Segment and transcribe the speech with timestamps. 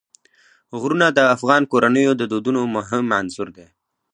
[0.79, 3.67] غرونه د افغان کورنیو د دودونو مهم عنصر دی.